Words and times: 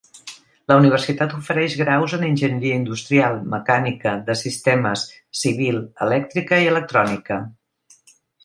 La 0.71 0.77
universitat 0.77 1.35
ofereix 1.39 1.75
graus 1.81 2.15
en 2.17 2.25
enginyeria 2.29 2.79
industrial, 2.81 3.37
mecànica, 3.53 4.15
de 4.31 4.39
sistemes, 4.41 5.05
civil, 5.43 5.81
elèctrica 6.07 6.63
i 6.65 6.73
electrònica. 6.75 7.43